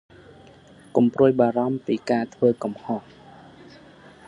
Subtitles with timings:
[0.95, 3.01] កុំព្រួយបារម្ភពីការធ្វេីកំហុស។